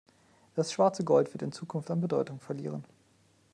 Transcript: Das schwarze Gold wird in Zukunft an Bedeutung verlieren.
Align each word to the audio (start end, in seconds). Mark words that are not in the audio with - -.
Das 0.55 0.71
schwarze 0.71 1.03
Gold 1.03 1.31
wird 1.31 1.43
in 1.43 1.51
Zukunft 1.51 1.91
an 1.91 2.01
Bedeutung 2.01 2.39
verlieren. 2.39 2.83